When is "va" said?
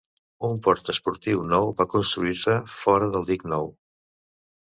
1.81-1.87